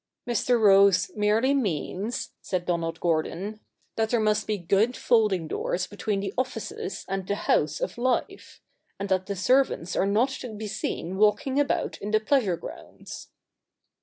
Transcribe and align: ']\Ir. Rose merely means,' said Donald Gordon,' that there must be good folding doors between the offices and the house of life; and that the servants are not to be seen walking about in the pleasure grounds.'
']\Ir. 0.27 0.57
Rose 0.57 1.11
merely 1.15 1.53
means,' 1.53 2.31
said 2.41 2.65
Donald 2.65 2.99
Gordon,' 2.99 3.59
that 3.97 4.09
there 4.09 4.19
must 4.19 4.47
be 4.47 4.57
good 4.57 4.97
folding 4.97 5.47
doors 5.47 5.85
between 5.85 6.21
the 6.21 6.33
offices 6.39 7.05
and 7.07 7.27
the 7.27 7.35
house 7.35 7.79
of 7.79 7.99
life; 7.99 8.61
and 8.99 9.09
that 9.09 9.27
the 9.27 9.35
servants 9.35 9.95
are 9.95 10.07
not 10.07 10.29
to 10.29 10.55
be 10.55 10.65
seen 10.65 11.17
walking 11.17 11.59
about 11.59 11.99
in 11.99 12.09
the 12.09 12.19
pleasure 12.19 12.57
grounds.' 12.57 13.27